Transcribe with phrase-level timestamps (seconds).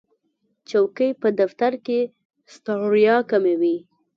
[0.69, 1.99] چوکۍ په دفتر کې
[2.53, 3.77] ستړیا کموي.